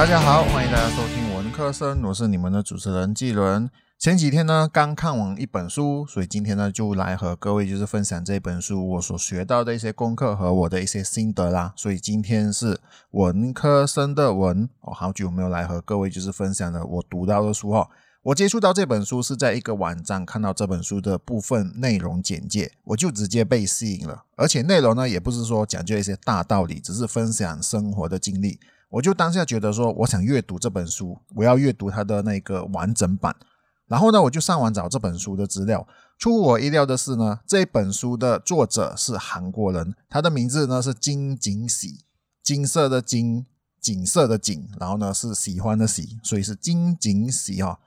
[0.00, 3.68] 大家好，欢迎大家收听文科生，我是你们的主持人季伦。
[3.98, 11.74] 前几天呢，刚看完一本书，所以今天呢，就来和各位就是分享这本书我所学到的一些功课和我的一些心得啦。
[11.76, 17.86] 所以今天是文科生的文，我好久没有来和各位就是分享了我读到的书哈。
[18.22, 24.24] 我接触到这本书是在一个网站看到这本书的部分内容简介，我就直接被吸引了。
[24.36, 28.58] 而且内容呢，也不是说讲究一些大道理，只是分享生活的经历。
[28.90, 33.34] 我就当下觉得说，我想阅读这本书，我要阅读它的那个完整版。
[33.86, 35.86] 然后呢，我就上网找这本书的资料。
[36.18, 42.04] 出乎我意料的是呢，这本书的作者是韩国人，他的名字呢是金景喜，
[42.42, 43.46] 金色的金，
[43.80, 47.78] 景色的景，然后呢是喜欢的喜，所以是金景喜哈。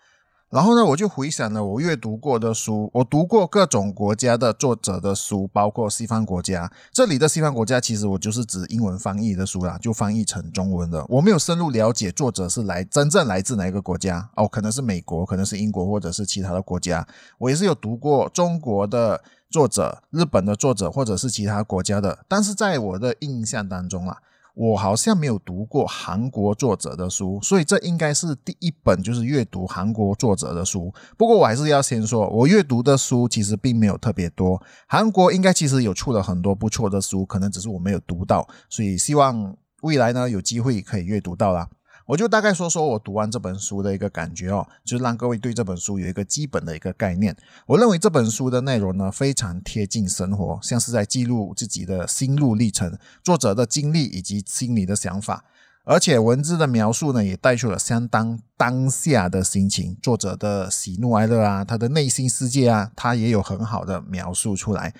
[0.53, 6.71] 然后呢，我就回想了我阅读过的书，我读过各种国家的作者的书，包括西方国家。
[6.91, 11.03] 这里的西方国家，其实我就是指英文翻译的书啦，就翻译成中文的。
[11.09, 17.07] 我没有深入了解作者是来真正来自哪一个国家哦，可能是美国，可能是英国，或者是其他的国家。
[17.39, 22.19] 我也是有读过中国的作者、日本的作者，或者是其他国家的。
[22.27, 24.17] 但是在我的印象当中啊。
[24.55, 30.93] 我好像没有读过韩国作者的书，所以这应该是第一本就是阅读韩国作者的书。
[31.17, 34.61] 不过我还是要先说，我阅读的书其实并没有特别多。
[34.87, 41.67] 韩国应该其实有出了很多不错的书，可能只是我没有读到，所以希望未来呢有机会可以阅读到啦。
[42.05, 47.35] 我就大概说说我读完这本书的一个感觉哦，就是让各位对这本书有一个基本的一个概念。
[47.65, 55.45] 我认为这本书的内容呢非常贴近生活，像是在记录自己的心路历程、作者的经历以及心里的想法，
[55.85, 64.93] 而且文字的描述呢也带出了相当当下的心情，作者的喜怒哀乐啊，他的内心世界啊，他也有很好的描述出来。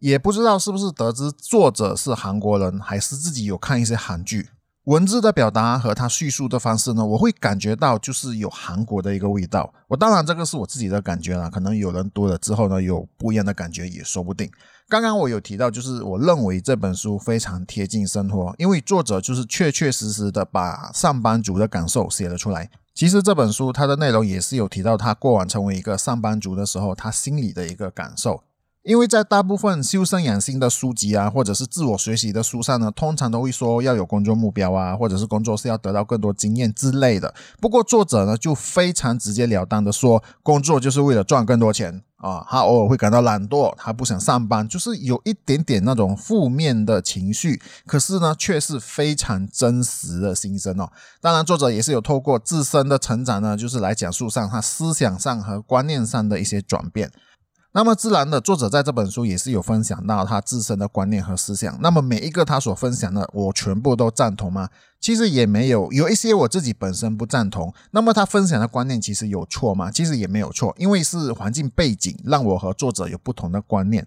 [0.00, 4.48] 也不知道是不是得知作者是韩国人，还是自己有看一些韩剧。
[4.88, 9.70] 文字的表达和他叙述的方式呢，我会感觉到就是有韩国的一个味道。
[9.86, 14.50] 我当然这个是我自己的感觉啦，可能有人读了之后呢有不一样的感觉也说不定。
[14.88, 22.70] 刚刚我有提到，就是我认为这本书非常贴近生活，因为作者就是确确实实的把上班族的感受写了出来。
[22.94, 28.42] 其实这本书它的内容也是有提到他过往成为一个上班族的时候，他心里的一个感受。
[28.84, 37.34] 因为在大部分修身养性的书籍啊，或者是自我学习的书上呢，通常都会说要有工作目标啊，或者是工作是要得到更多经验之类的。
[37.60, 42.46] 不过作者呢就非常直截了当的说，工作就是为了赚更多钱啊。
[42.48, 47.60] 他偶尔会感到懒惰，他不想上班，就是有一点点那种负面的情绪。
[47.84, 50.90] 可是呢，却是非常真实的心声哦。
[51.20, 57.10] 当然，作者也是有透过自身的成长呢，就是来讲述上他思想上和观念上的一些转变。
[57.72, 61.78] 那么自然的，作者在这本书也是有分享到他自身的观念和思想。
[61.82, 64.70] 那么每一个他所分享的，我全部都赞同吗？
[64.98, 67.72] 其实也没有，有一些我自己本身不赞同。
[67.90, 69.90] 那么他分享的观念其实有错吗？
[69.90, 74.06] 其实也没有错，因为是环境背景让我和作者有不同的观念。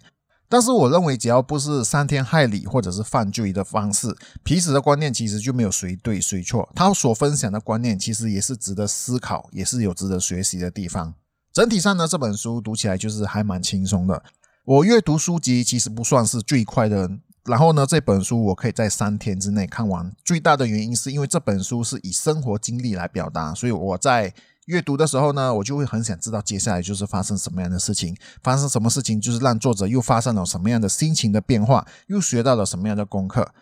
[0.50, 4.14] 但是我认为，只要不是伤天害理或者是犯罪的方式，
[4.44, 6.68] 彼此的观念其实就没有谁对谁错。
[6.76, 11.14] 他所分享的观念其实也是值得思考，也是有值得学习的地方。
[11.54, 14.24] 整体上呢，这本书读起来就是还蛮轻松的。
[14.64, 17.10] 我阅读书籍其实不算是最快的，
[17.44, 20.14] 然后呢，这本书我可以在三天之内看完。
[20.24, 24.34] 最大的原因是因为这本书是以生活经历来表达，所以我在
[24.68, 33.54] 阅读的时候呢，我就会很想知道接下来就是发生什么样的事情，发生什么事情就是让作者又发生了什么样的心情的变化，又学到了什么样的功课。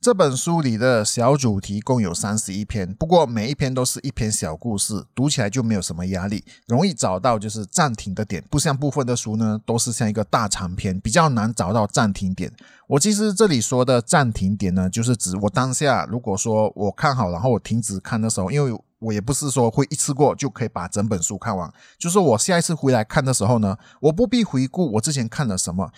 [0.00, 8.42] 这本书里的小主题共有三十一篇，不过每一篇都是一篇小故事，读起来就没有什么压力，容易找到就是暂停的点。
[8.48, 12.52] 不像部分的书呢，都是像一个大长篇，比较难找到暂停点。
[12.86, 25.90] 我其实这里说的暂停点呢，就是指我当下如果说我看好，然后我停止看的时候，因为我也不是说会一次过就可以把整本书看完，就是我下一次回来看的时候呢，我不必回顾我之前看了什么。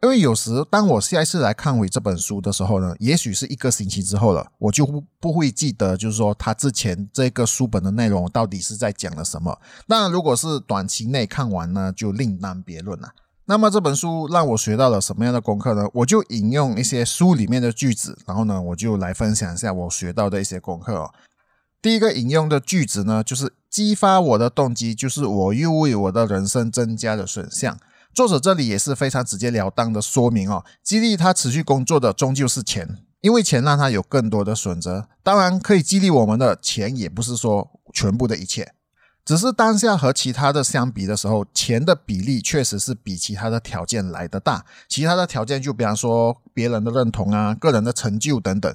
[0.00, 9.58] 因为有时当我下一次来看回这本书的时候呢，也许是一个星期之后了，我就不不会记得，就是说他之前这个书本的内容到底是在讲了什么。
[9.88, 13.08] 当然，如果是短期内看完呢，就另当别论了。
[13.46, 15.88] 那么这本书让我学到了什么样的功课呢？
[15.94, 21.10] 我就引用一些书里面的句子，然后呢，我就来分享一下我学到的一些功课哦。
[21.82, 27.76] 第一个引用的句子呢，就是激发我的动机，就是我又为我的人生增加了选项。
[28.18, 35.08] 作者这里也是非常直截了当的说明哦，激励他持续工作的终究是钱，因为钱让他有更多的选择。
[35.22, 38.72] 当然，可以激励我们的钱也不是说全部的一切，
[39.24, 44.66] 只是当下和其他的相比的时候，钱的比例确实是比其他的条件来的大。
[44.88, 48.74] 其他的条件就比方说别人的认同啊、个人的成就等等。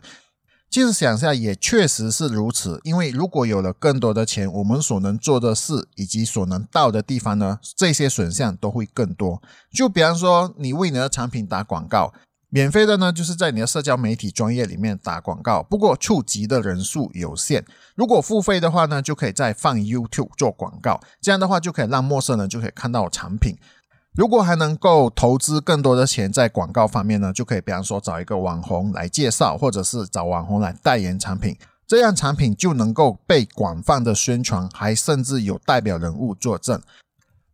[0.74, 9.40] 其实想下也确实是如此，因为如果有了更多的钱，我们所能做的事以及所能到的地方呢，这些选项都会更多。
[9.72, 12.12] 就比方说，你为你的产品打广告，
[12.50, 17.64] 免费的呢，就是在你的社交媒体专业里面打广告，不过触及的人数有限。
[17.94, 23.56] 如果付费的话呢，就可以再放 YouTube 做广告，这样的话就可以让陌生人就可以看到产品。
[24.16, 31.58] 如果还能够投资更多的钱在广告方面呢，就可以比方说找一个网红来介绍，或者是找网红来代言产品，
[31.88, 36.80] 这样产品就能够被广泛的宣传，还甚至有代表人物作证。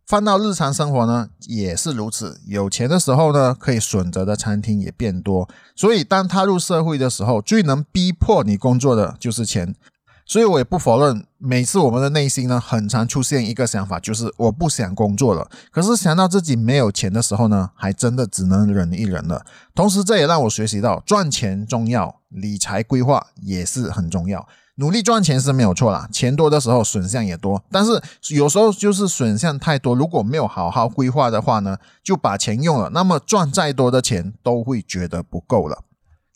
[0.06, 2.40] 放到日常生活呢，也是如此。
[2.44, 5.48] 有钱的时候呢，可以选择的餐厅也变多。
[5.74, 9.74] 所以当踏入社会的时候，最能逼迫你工作的就是钱。
[10.30, 15.50] 所以我也不否认，每次我们的内心呢，很常出现一个想法，就是我不想工作了。
[15.72, 19.44] 可是想到自己没有钱的时候呢，还真的只能忍一忍了。
[19.74, 24.46] 同时，这也让我学习到，赚钱重要，理财规划也是很重要。
[24.76, 28.00] 努力赚钱是没有错啦，钱多的时候选项也多，但是
[28.32, 35.82] 有时候就是选项太多，如果没有好好规划的话呢，就把钱用了，那么赚再多的钱都会觉得不够了。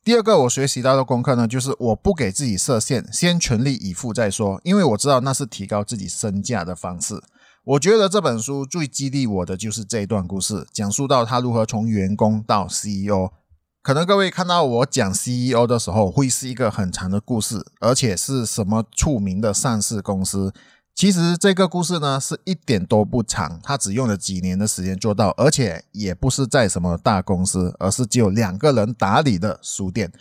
[0.04, 7.22] 第二个我学习到的功课呢，就是我不给自己设限，先全力以赴再说，因为我知道那是提高自己身价的方式。
[7.64, 13.30] 我觉得这本书最激励我的就是这一段故事，讲述到他如何从员工到 CEO。
[13.80, 20.52] 可能各位看到我讲 CEO 的时候，会是一个很长的故事，而且是什么出名的上市公司。
[20.94, 30.12] 其实这个故事呢是一点都不长，他只用了几年的时间做到，而且也不是在什么大公司，而是只有两个人打理的书店。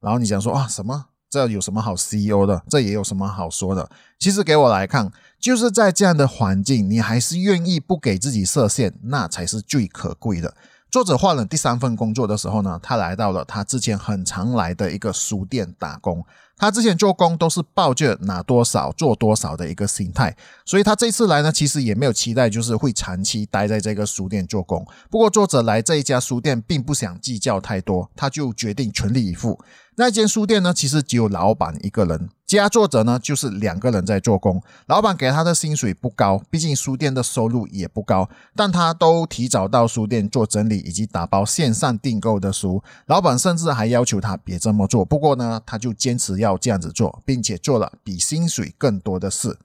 [0.00, 1.06] 然后你想说啊，什么？
[1.30, 2.62] 这有什么好 CEO 的？
[2.68, 3.88] 这也有什么好说的？
[4.18, 10.56] 其实给我来看，就是在这样的环境，你还是愿意不给自己设限，那才是最可贵的。
[10.90, 16.24] 作者换了第三份工作的时候呢，他来到了他之前很常来的一个书店打工。
[16.58, 24.86] 他之前做工都是抱着拿多少做多少的一个心态，所以他这次来呢，其实也没有期待就是会长期待在这个书店做工。
[25.10, 29.60] 不过作者来这一家书店并不想计较太多，他就决定全力以赴。
[29.98, 34.62] 那间书店呢，其实只有老板一个人，其他作者呢就是两个人在做工。
[34.88, 42.82] 老板给他的薪水不高，毕竟书店的收入也不高，但他都提早到书店做整理以及打包线上订购的书。
[43.06, 49.58] 老板甚至还要求他别这么做，不过呢，他就坚持要这样子做，并且做了比薪水更多的事。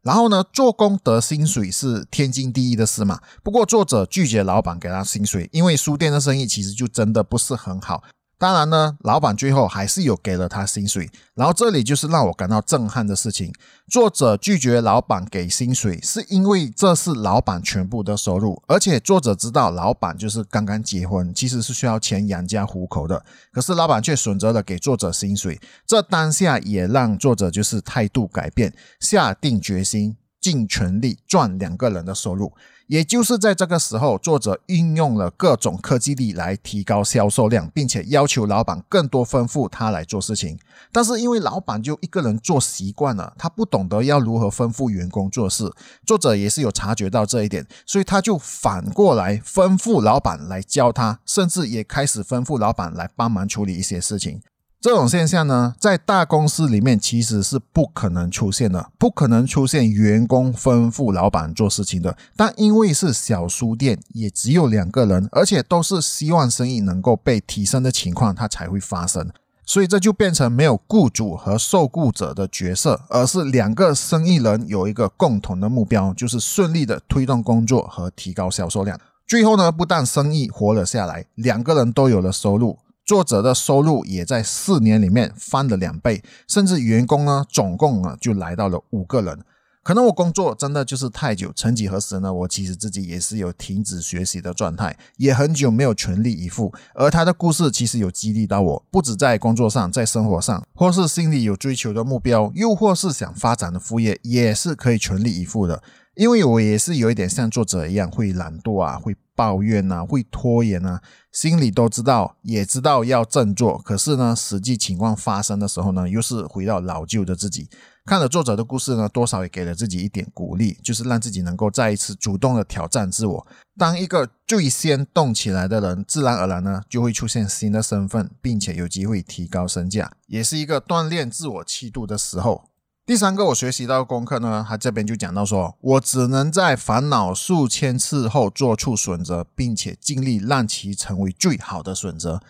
[0.00, 3.20] 然后呢，做工得薪水是天经地义的事嘛。
[3.42, 8.02] 不过作者拒绝老板给他薪水，因为书店的生意其实就真的不是很好。
[8.38, 11.10] 当然呢，老板最后还是有给了他薪水。
[11.34, 13.52] 然后这里就是让我感到震撼的事情：
[13.88, 23.24] 作者拒绝老板给薪水，是因为这是老板全部的收入，而且作者知道老板就是刚刚结婚，其实是需要钱养家糊口的。
[23.52, 30.16] 可是老板却选择了给作者薪水，这当下也让作者就是态度改变，下定决心
[30.46, 32.52] 尽全力赚两个人的收入。
[32.86, 40.56] 也就是在这个时候，作者运用了各种科技力来提高销售量，并且要求老板更多吩咐他来做事情。
[40.92, 45.68] 但是因为老板就一个人做习惯了，他不懂得要如何吩咐员工做事。
[46.06, 54.40] 作者也是有察觉到这一点，所以他就反过来吩咐老板来教他，甚至也开始吩咐老板来帮忙处理一些事情。
[54.78, 62.16] 这种现象呢，在大公司里面其实是不可能出现的，不可能出现员工吩咐老板做事情的。
[62.36, 69.28] 但因为是小书店，也只有两个人，而且都是希望生意能够被提升的情况，它才会发生。
[69.64, 78.96] 所以这就变成没有雇主和受雇者的角色，而是两个生意人有一个共同的目标，就是顺利的推动工作和提高销售量。
[79.26, 82.78] 最后呢，不但生意活了下来，两个人都有了收入。
[83.06, 89.38] 作者的收入也在四年里面翻了两倍，甚至员工呢，总共啊就来到了五个人。
[89.84, 96.74] 可能我工作真的就是太久，曾几何时呢，我其实自己也是有停止学习的状态，也很久没有全力以赴。
[96.94, 105.80] 而他的故事其实有激励到我，不止在工作上，在生活上，或是心里有追求的目标，又或是想发展的副业，也是可以全力以赴的。
[106.16, 117.68] 因为我也是有一点像作者一样，会懒惰啊，会抱怨啊，会拖延啊，心里都知道，也知道要振作，可是呢，实际情况发生的时候呢，又是回到老旧的自己。
[118.06, 123.46] 看了作者的故事呢，多少也给了自己一点鼓励，就是让自己能够再一次主动的挑战自我，
[123.76, 132.70] 当一个最先动起来的人，自然而然呢，就会出现新的身份，并且有机会提高身价，也是一个锻炼自我气度的时候。
[133.06, 142.42] 第三个我学习到的功课呢，他这边就讲到说，我只能在烦恼数千次后做出选择，并且尽力让其成为最好的选择。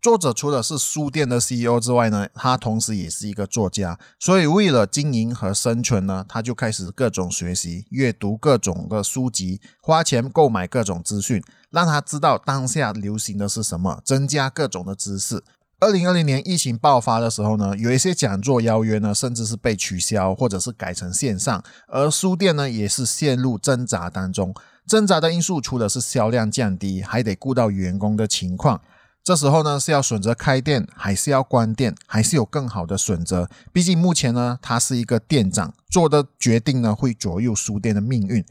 [0.00, 15.44] 作者除了是书店的 CEO 之外呢，他同时也是一个作家，所以为了经营和生存呢，他就开始各种学习、阅读各种的书籍，花钱购买各种资讯，让他知道当下流行的是什么，增加各种的知识。
[15.80, 24.52] 二零二零年疫情爆发的时候呢，有一些讲座邀约呢，甚至是被取消或者是改成线上，而书店呢也是陷入挣扎当中。
[24.88, 28.80] 挣扎的因素除了是销量降低，还得顾到员工的情况。
[29.22, 33.48] 这时候呢，是要选择开店，还是要关店，还是有更好的选择？
[33.72, 38.44] 毕竟目前呢，他是一个店长做的决定呢，会左右书店的命运。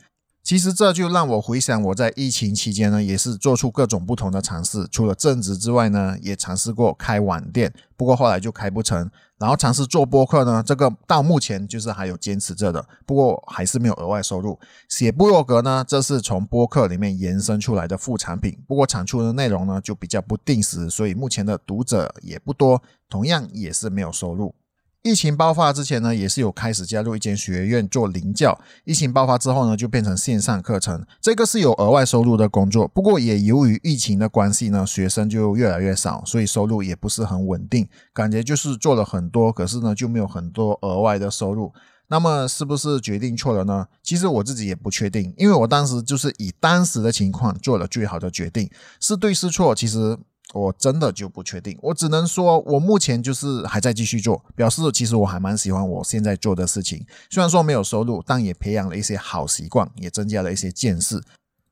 [0.48, 4.88] 其实这就让我回想，我在疫情期间呢，也是做出各种不同的尝试。
[4.90, 9.12] 除了正职之外呢，也尝试过开网店，不过后来就开不成。
[9.38, 14.58] 然后尝试做播客呢，这个到目前就是还有坚持着的，不过还是没有额外收入。
[14.88, 24.56] 写部落格呢，这是从播客里面延伸出来的副产品，不过产出的内容呢就比较不定时，所以目前的读者也不多，同样也是没有收入。
[25.04, 28.60] 疫情爆发之前呢，也是有开始加入一间学院做临教。
[28.84, 32.86] 疫情爆发之后呢，就变成线上课程，这个是有额外收入的工作。
[32.90, 37.88] 不过也由于疫情的关系呢，学生就越来越少，所以收入也不是很稳定。
[38.14, 41.72] 感觉就是做了很多，可是呢就没有很多额外的收入。
[42.10, 43.88] 那么是不是决定错了呢？
[44.04, 50.18] 其实我自己也不确定，因为我当时就是以当时的情况做了最好的决定，是对是错，其实。
[50.54, 57.06] 我真的就不确定，我只能说，我目前就是还在继续做，表示其实我还蛮喜欢我现在做的事情。
[57.30, 61.22] 虽然说没有收入，但也培养了一些好习惯，也增加了一些见识。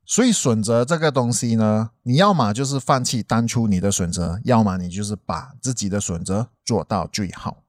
[0.05, 7.63] 所以选择这个东西呢，你要么就是放弃当初你的选择，要么你就是把自己的选择做到最好。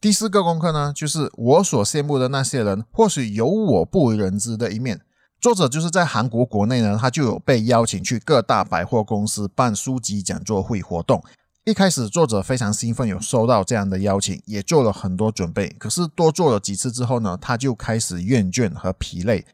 [0.00, 5.00] 第四个功课呢，就是我所羡慕的那些人，或许有我不为人知的一面。
[5.44, 11.22] 作者就是在韩国国内呢，他就有被邀请去各大百货公司办书籍讲座会活动。
[11.64, 15.68] 一开始作者非常兴奋，有收到这样的邀请，也做了很多准备。
[15.78, 19.44] 可是多做了几次之后呢，他就开始厌倦和疲累。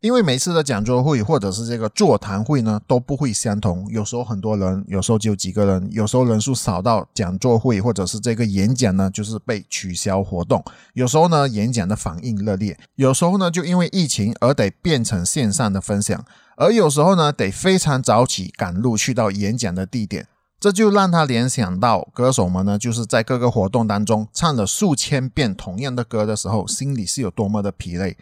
[0.00, 10.64] 因为每次的讲座会或者是这个座谈会呢都不会相同，有时候很多人，有时候只有几个人，有时候人数少到讲座会或者是这个演讲呢就是被取消活动，
[10.94, 16.24] 有时候呢演讲的反应热烈，有时候呢就因为疫情而得变成线上的分享，
[16.56, 20.26] 而有时候呢得非常早起赶路去到演讲的地点，
[20.58, 28.16] 这就让他联想到歌手们呢就是在各个活动当中唱了数千遍同样的歌的时候，心里是有多么的疲累。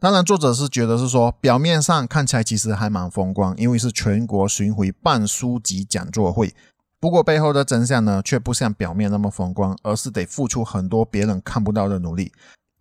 [0.00, 6.54] 当然，作者是觉得是说，表面上看起来其实还蛮风光，因为是全国巡回办书籍讲座会。
[7.00, 12.32] 不过背后的真相呢，却不像表面那么风光，而是得付出很多别人看不到的努力。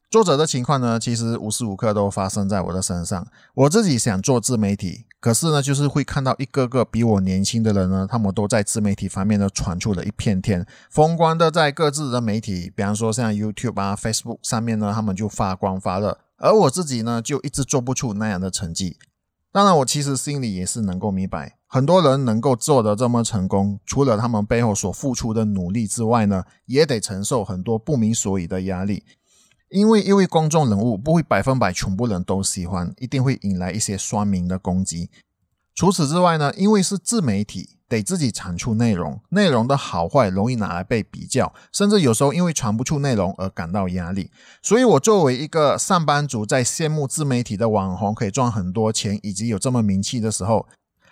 [0.10, 3.26] 作者的情况呢，其实无时无刻都发生在我的身上。
[3.56, 16.18] 我自己想做自媒体，可是呢，就是会看到一个个比我年轻的人呢，他们都在自媒体方面呢闯出了一片天，风光的在各自的媒体，比方说像 YouTube 啊、Facebook 上面呢，他们就发光发热。
[16.44, 18.98] 而我自己呢，就一直做不出那样的成绩。
[19.50, 29.06] 当然，我其实心里也是能够明白，很多人能够做得这么成功，除了他们背后所付出的努力之外呢，也得承受很多不明所以的压力。
[29.70, 35.10] 因为一位公众人物不会百分百全部人都喜欢，一定会引来一些酸民的攻击。
[35.76, 37.72] 除此之外呢，因为是自媒体。
[37.90, 44.32] 得自己产出内容，内容的好坏容易拿来被比较，甚至有时候因为传不出内容而感到压力。
[44.64, 50.68] 所以，我作为一个上班族，在羡慕自媒体的网红可以赚很多钱，以及有这么名气的时候，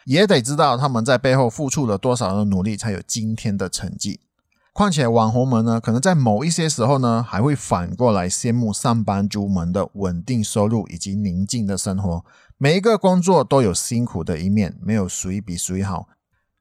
[0.05, 4.21] 也得知道他们在背后付出了多少的努力，才有今天的成绩。
[4.73, 12.23] 况且，网红们呢，可能在某一些时候呢，还会反过来羡慕上班族们的稳定收入以及宁静的生活。
[12.57, 16.07] 每一个工作都有辛苦的一面，没有谁比谁好。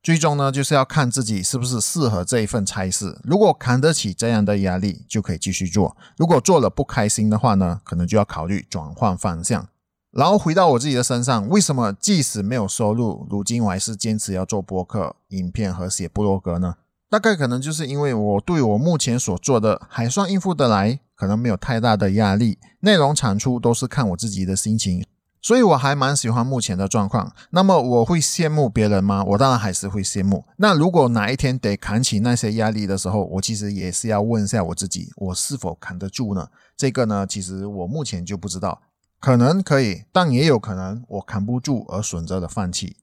[0.03, 3.21] 最终呢，就是要看自己是不是适合这一份差事。
[3.23, 9.69] 如果扛得起这样的压力，就可以继续做；如果做了不开心的话呢，可能就要考虑转换方向。
[10.11, 16.75] 然后回到我自己的身上，为什么即使没有收入，如今我还是坚持要做播客、影片和写部落格呢？
[17.11, 25.05] 大概可能就是因为我对我目前所做的还算应付得来，可能没有太大的压力，内容产出都是看我自己的心情。
[25.43, 27.33] 所以我还蛮喜欢目前的状况。
[27.51, 29.25] 那么我会羡慕别人吗？
[29.25, 30.45] 我当然还是会羡慕。
[30.59, 36.47] 那如果哪一天得扛起那些压力的时候，我其实也是要问一下我自己，我是否扛得住呢？
[36.77, 38.83] 这个呢，其实我目前就不知道，
[39.19, 42.99] 可能可以，但也有可能我扛不住而选择了放弃。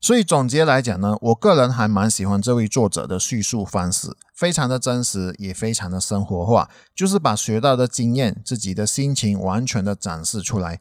[0.00, 10.80] 所以总结来讲呢，我个人还蛮喜欢这位作者的叙述方式，非常的真实，也非常的生活化，就是把学到的经验、自己的心情完全的展示出来。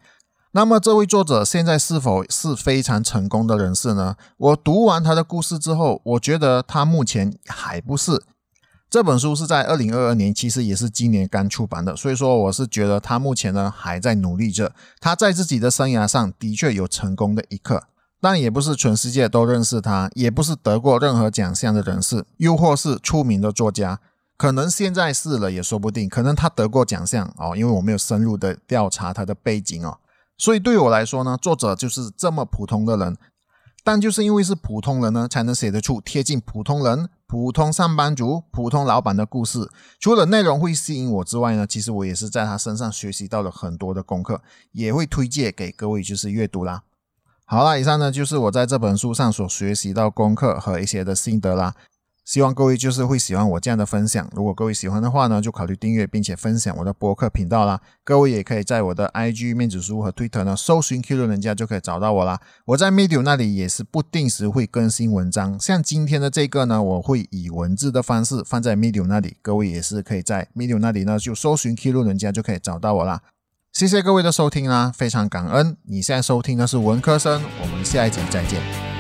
[0.51, 4.15] 那么这位作者现在是否是非常成功的人士呢？
[4.37, 8.23] 我读完他的故事之后，我觉得他目前还不是。
[8.89, 14.71] 这本书是在二零二二年，其实也是今年刚出版的，所以说我是觉得他目前呢还在努力着。
[15.01, 17.83] 他在自己的生涯上的确有成功的一刻，
[18.25, 23.99] 但也不是全世界都认识他，也不是得过任何奖项的人士，又或是出名的作家。
[24.35, 29.99] 可能现在是了也说不定，可能他得过奖项哦，因为我没有深入的调查他的背景哦。
[30.39, 33.15] 所以对我来说呢，作者就是这么普通的人，
[33.83, 39.69] 但就是因为是普通人呢，才能写得出贴近普通人、普通上班族、普通老板的故事。
[39.99, 44.41] 除了内容会吸引我之外呢，其实我也是在他身上学习到了很多的功课，
[44.71, 46.81] 也会推荐给各位就是阅读啦。
[47.47, 51.75] 好啦，以上呢就是我在这本书上所学习到功课和一些的心得啦。
[52.25, 54.27] 希望各位就是会喜欢我这样的分享。
[54.33, 57.79] 如果各位喜欢的话呢，就考虑订阅并且分享我的播客频道啦。
[58.03, 62.41] 各位也可以在我的 IG 面子书和 Twitter 呢搜寻 Q 人家就可以找到我啦。
[62.65, 69.37] 我在 Medium 那里也是不定时会更新文章，像今天的这个呢，我会以文字的方式放在 Medium 那里。
[69.43, 73.21] 各位也是可以在 Medium 那里呢就搜寻 Q 人家就可以找到我啦。
[73.75, 75.75] 谢谢各位的收听啦，非常感恩。
[75.83, 78.94] 你现在收听的是文科生，我们下一集再见。